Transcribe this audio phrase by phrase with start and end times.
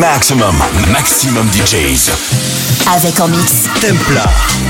[0.00, 0.56] Maximum,
[0.90, 2.10] maximum DJs.
[2.86, 3.64] Avec en mix.
[3.82, 4.69] Templar.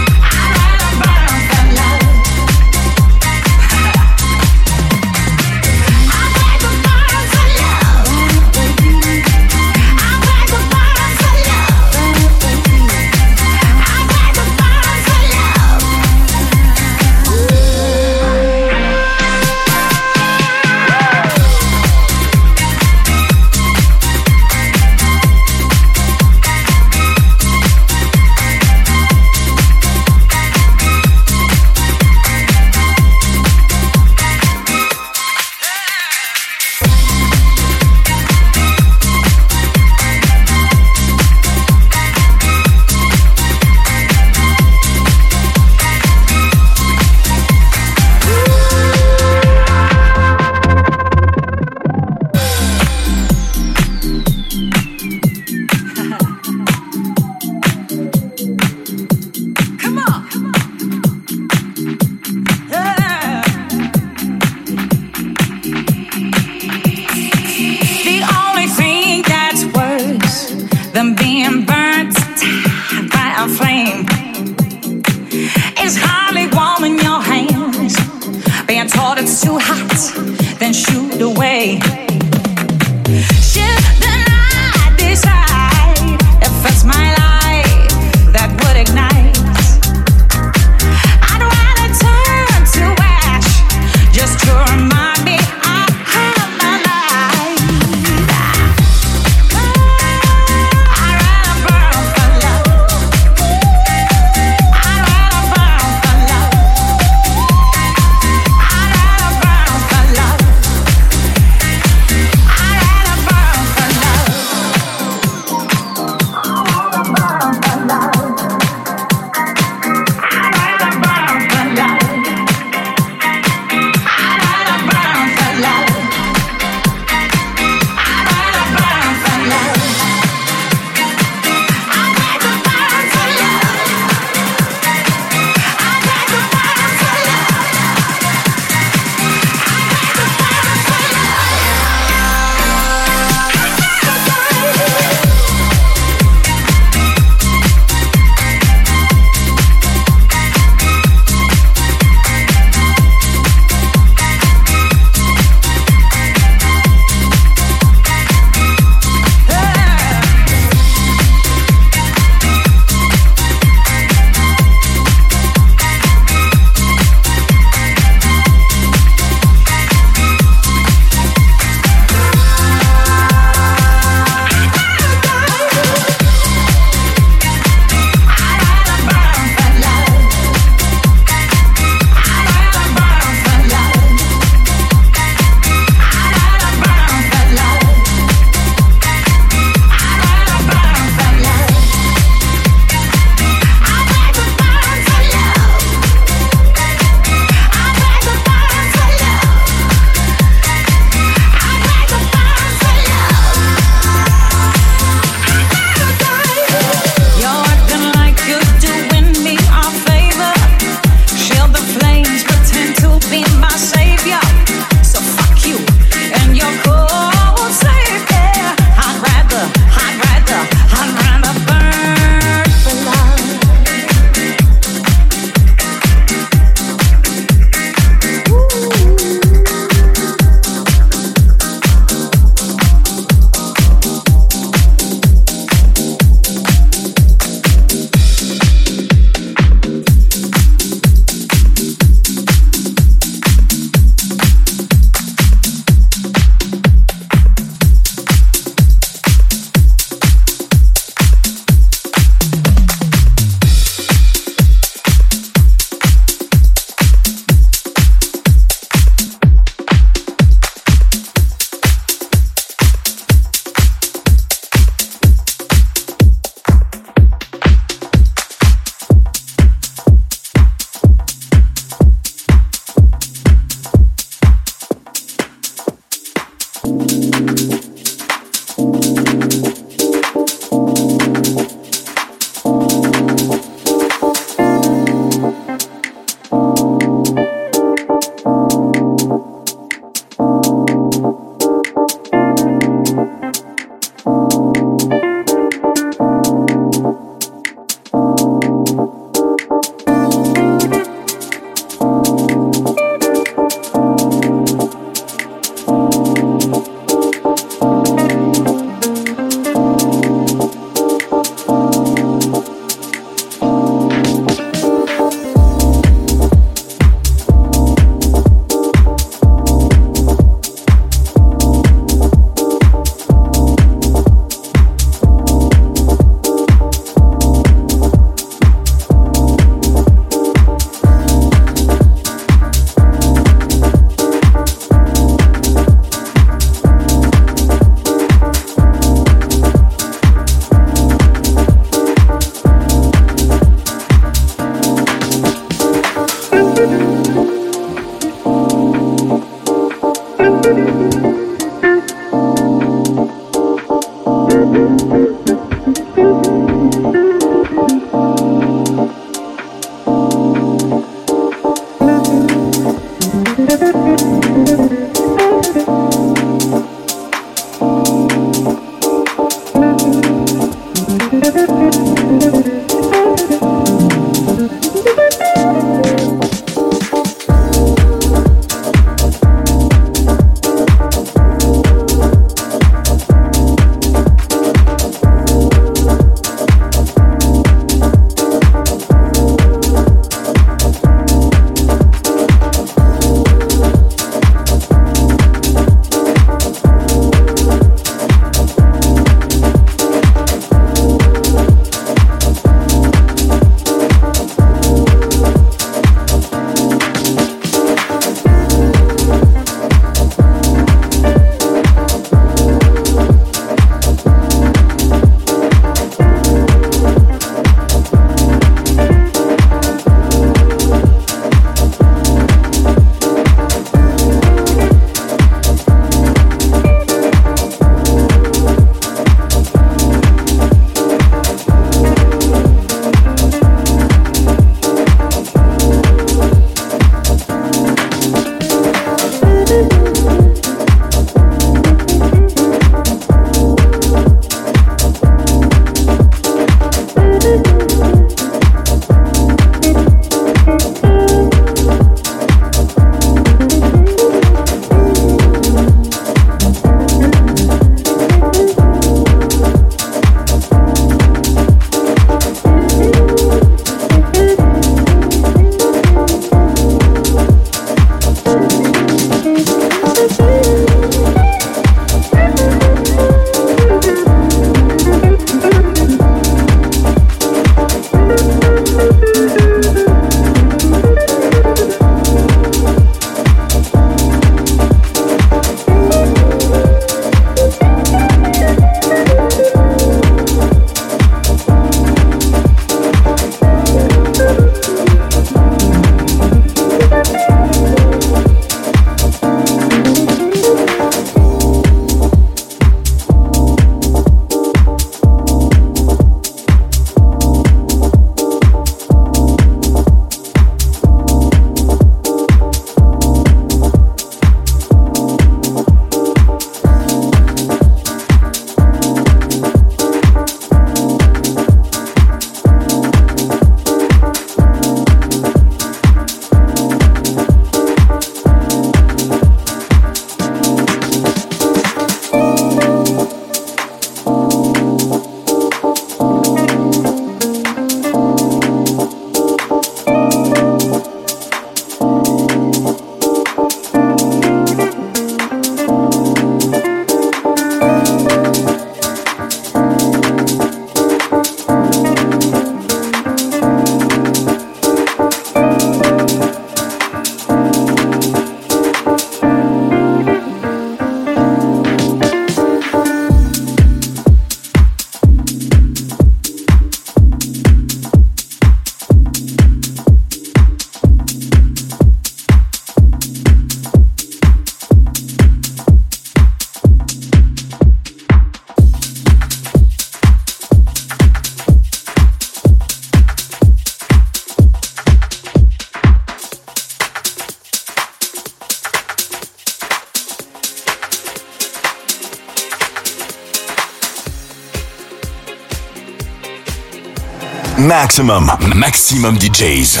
[597.84, 600.00] Maximum, maximum DJs.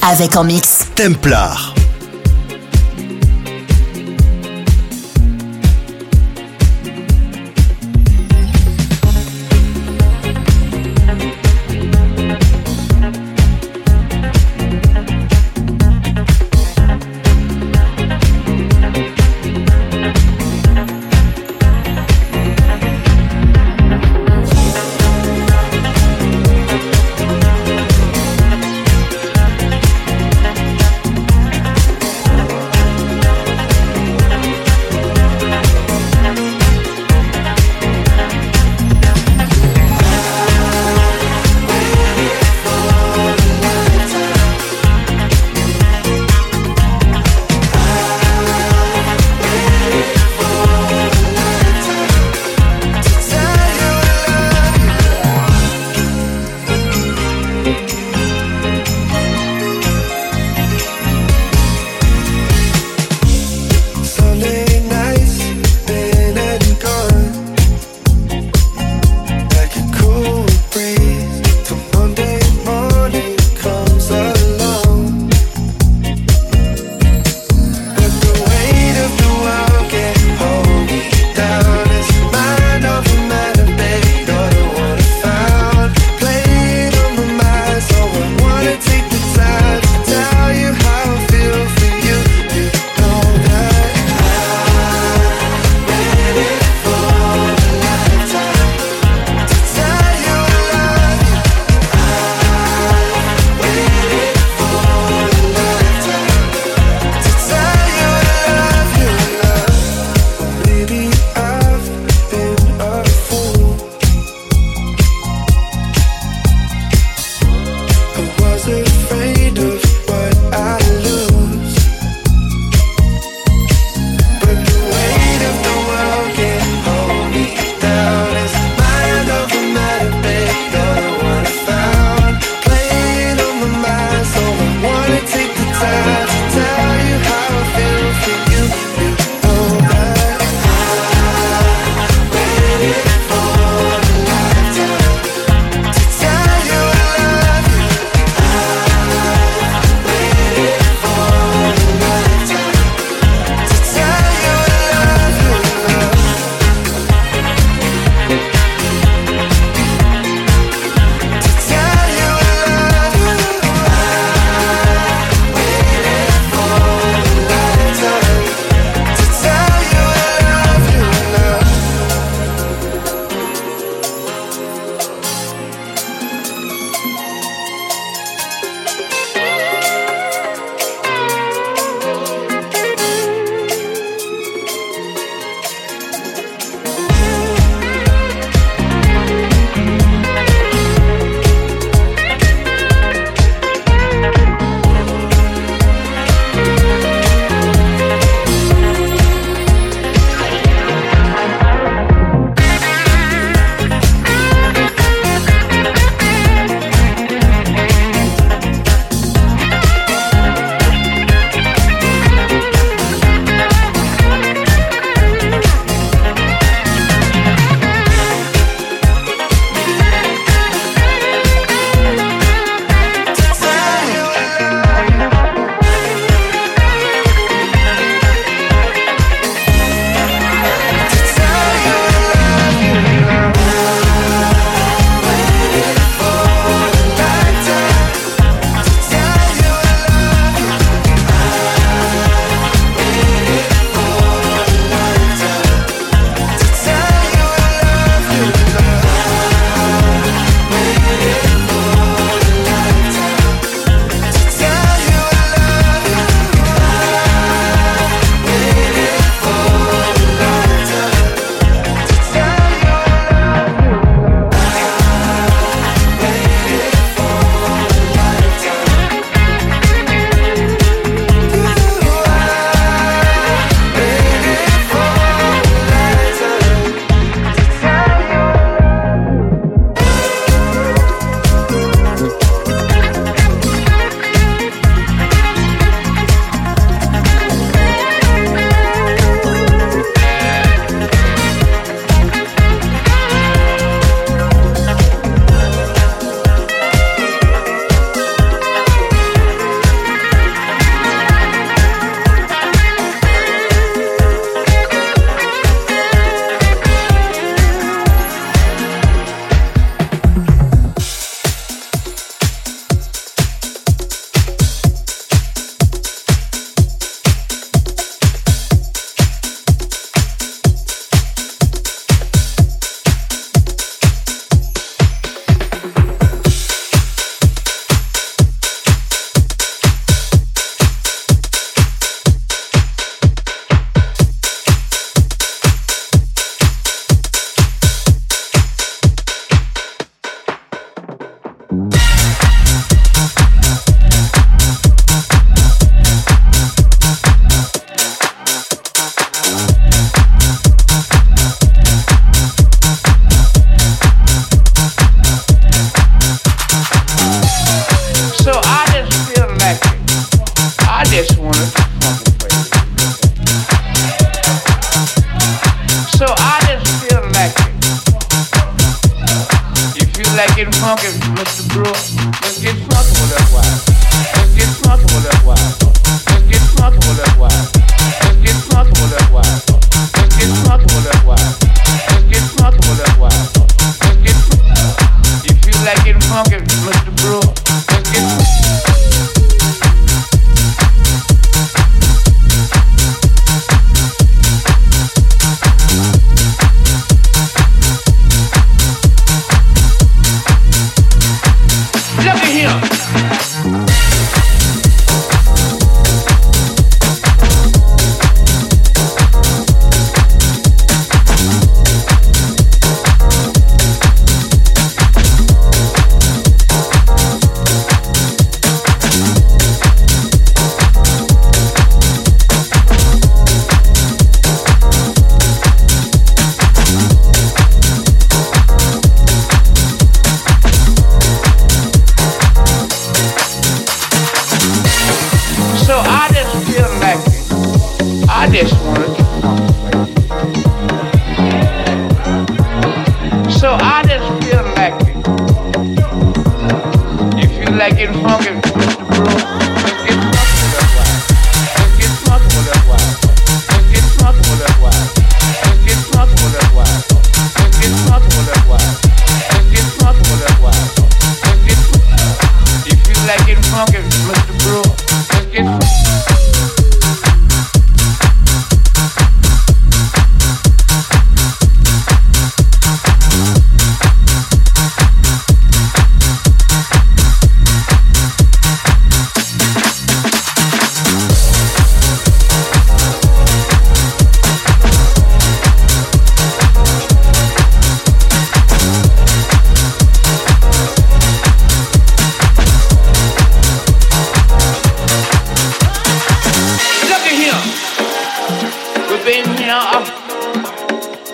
[0.00, 0.86] Avec en mix.
[0.94, 1.71] Templar.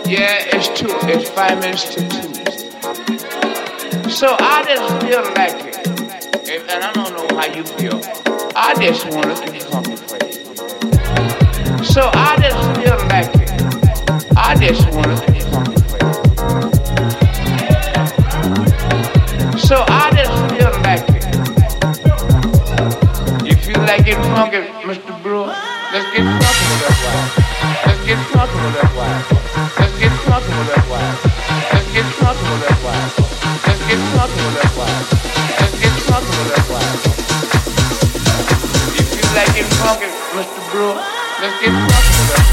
[0.06, 2.28] yeah, it's two, it's five minutes to two.
[4.10, 5.54] So I just feel like
[6.46, 8.00] it, and I don't know how you feel.
[8.54, 10.46] I just want to be contemplated.
[11.86, 13.50] So I just feel like it.
[14.36, 16.20] I just want to be contemplated.
[19.60, 21.24] So I just feel like it.
[23.46, 25.22] You feel like it funky, Mr.
[25.22, 25.46] Brewer?
[25.92, 27.37] Let's get funky, that's why.
[41.40, 42.47] Let's get fucked with that.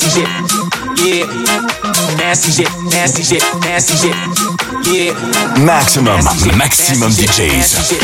[0.00, 0.28] Nasty shit.
[1.04, 1.26] Yeah.
[2.16, 4.14] Nasty shit, nasty shit, nasty shit.
[4.86, 5.64] Yeah.
[5.64, 6.20] Maximum,
[6.56, 7.94] maximum DJs.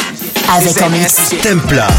[0.49, 1.91] Avec en mix Templar.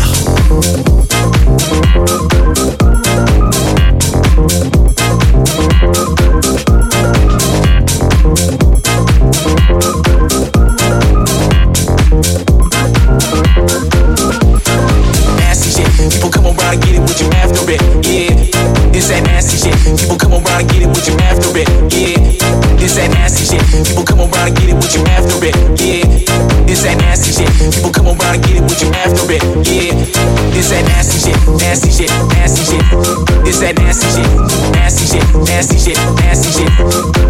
[31.67, 32.11] Nasty shit.
[32.39, 32.79] Nasty shit.
[33.45, 34.23] It's that nasty shit.
[34.71, 35.23] Nasty shit.
[35.51, 35.97] Nasty shit.
[36.23, 36.71] Nasty shit.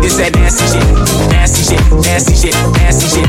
[0.06, 0.86] It's that nasty shit.
[1.34, 1.82] Nasty shit.
[2.06, 2.54] Nasty shit.
[2.78, 3.26] Nasty shit.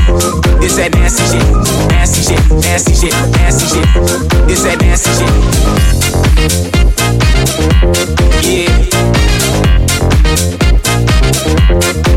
[0.61, 1.41] It's that nasty shit.
[1.89, 2.41] Nasty shit.
[2.61, 3.13] Nasty shit.
[3.41, 3.87] Nasty shit.
[4.53, 5.33] It's that nasty shit.
[8.45, 8.69] Yeah.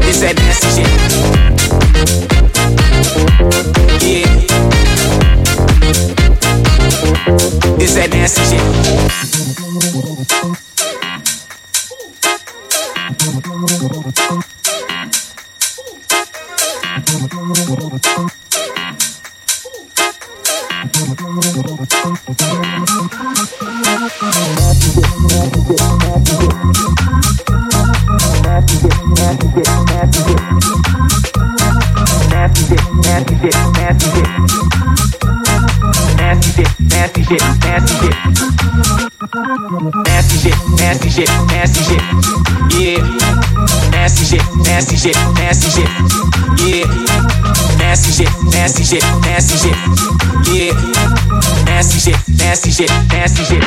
[0.04, 1.41] It's that nasty shit.
[7.84, 9.61] It's that nasty
[41.12, 42.00] shit, nasty shit.
[42.80, 42.96] Yeah.
[43.90, 45.88] Nasty shit, nasty shit, nasty shit.
[46.64, 46.88] Yeah.
[47.78, 49.76] Nasty shit, nasty shit, nasty shit.
[50.48, 50.72] Yeah.
[51.66, 53.62] Nasty shit, nasty shit, nasty shit.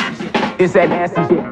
[0.58, 1.44] It's that nasty shit.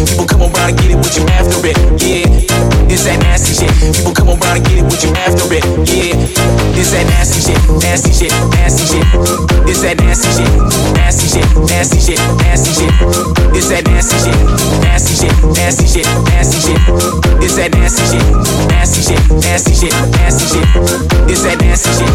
[0.00, 1.76] People come around and get it with you after it.
[2.00, 2.24] Yeah,
[2.88, 3.68] it's that nasty shit.
[3.92, 5.60] People come around and get it with you after it.
[5.84, 6.16] Yeah,
[6.72, 7.60] it's that nasty shit.
[7.84, 8.32] Nasty shit.
[8.56, 9.04] Nasty shit.
[9.68, 10.48] It's that nasty shit.
[10.96, 11.44] Nasty shit.
[11.68, 12.16] Nasty shit.
[12.40, 12.88] Nasty shit.
[13.52, 14.40] It's that nasty shit.
[14.80, 15.36] Nasty shit.
[15.52, 16.08] Nasty shit.
[16.32, 16.80] Nasty shit.
[17.44, 18.24] It's that nasty shit.
[18.72, 19.20] Nasty shit.
[19.44, 19.92] Nasty shit.
[20.16, 20.64] Nasty shit.
[21.28, 22.08] It's that nasty shit.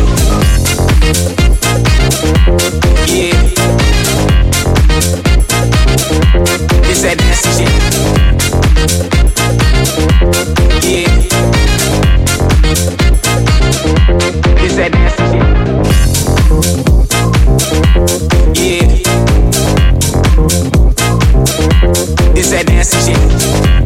[3.14, 3.38] Yeah.
[6.58, 7.72] It's that nasty shit.
[10.86, 11.12] Yeah.
[14.64, 15.46] It's that nasty shit.
[18.56, 18.88] Yeah.
[22.36, 23.85] It's that nasty shit.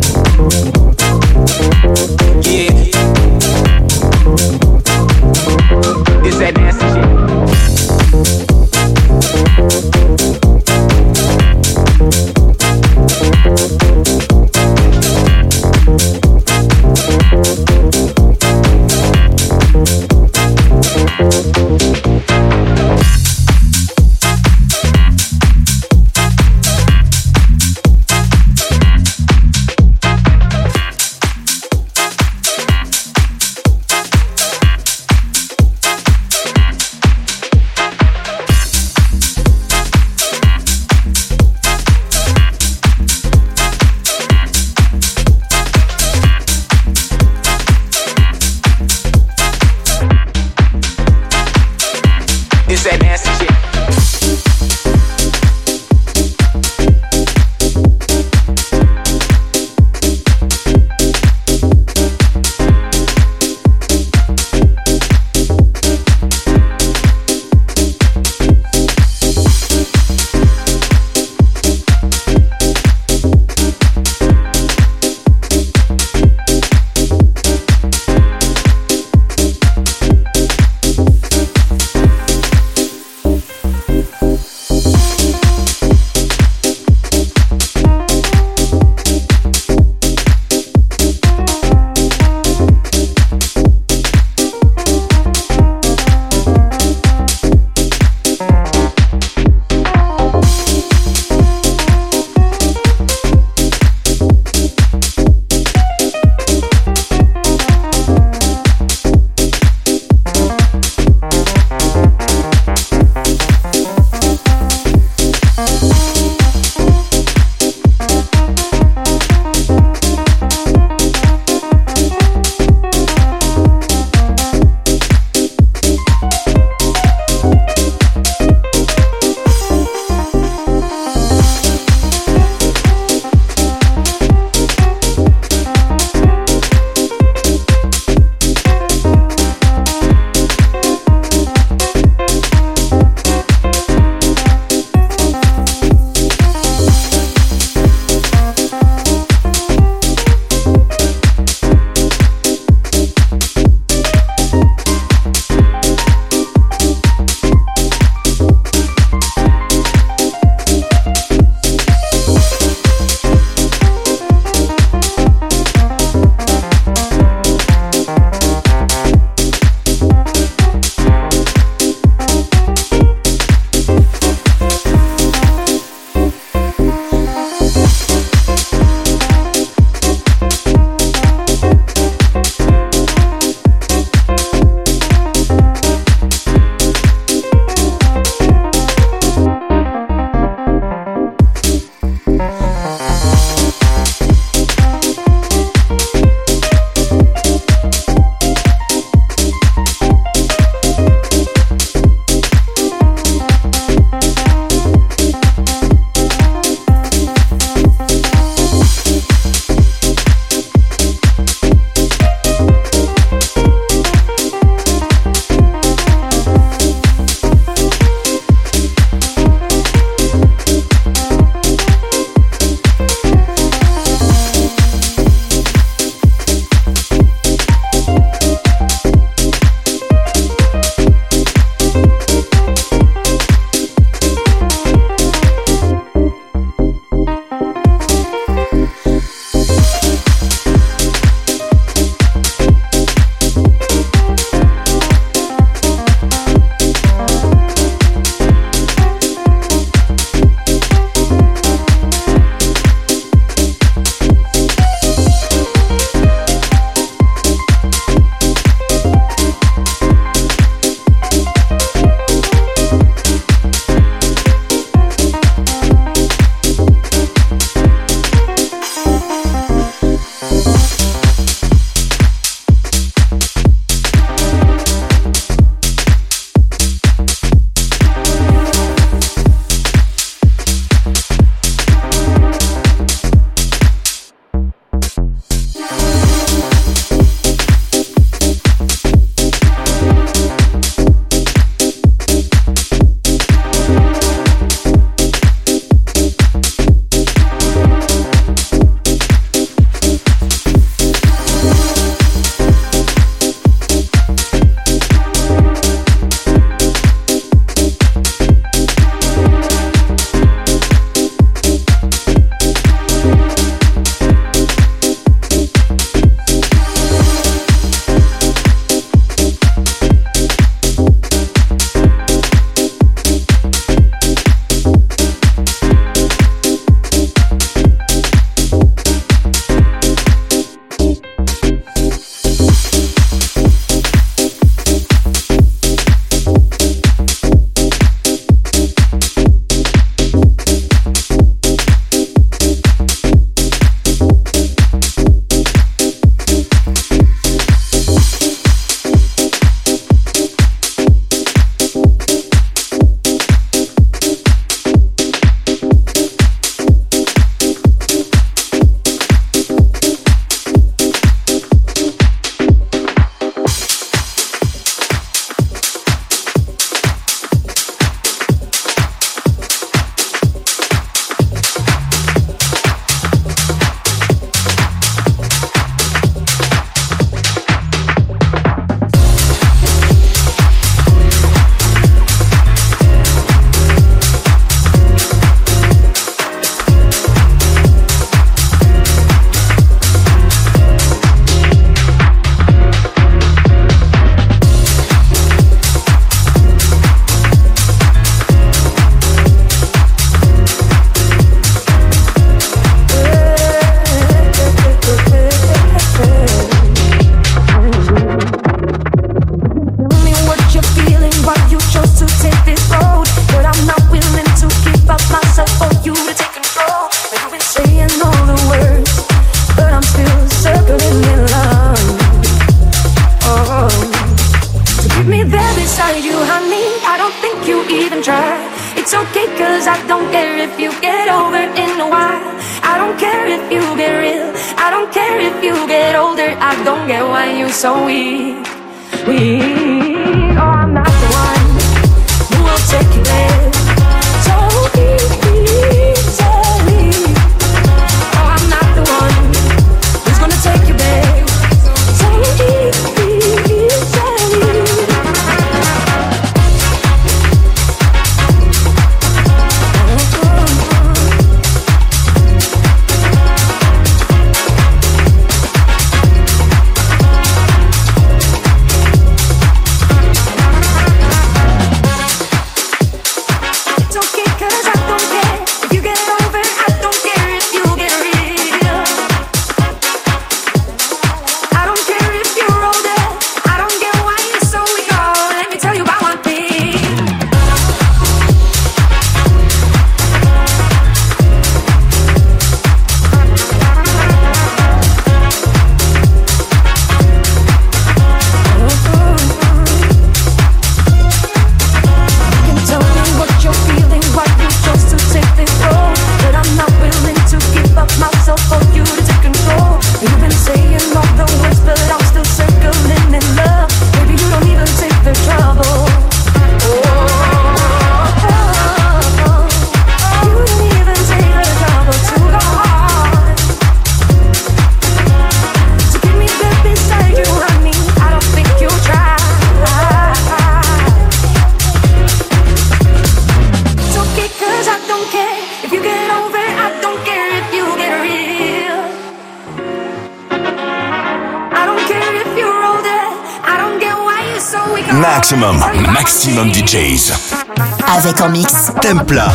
[548.20, 549.47] Avec en mix Templa.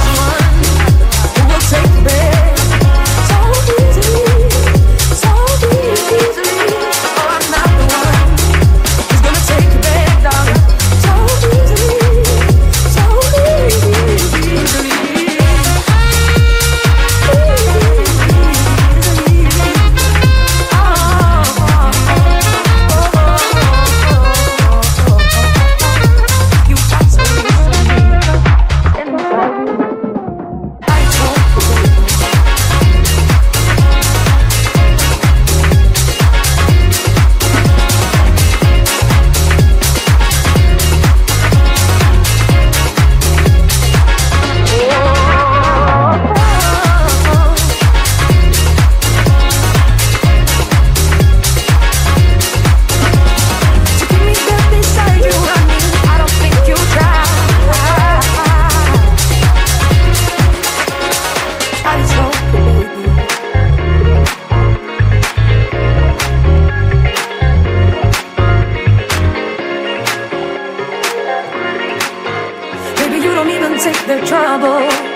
[73.85, 75.14] Take the trouble.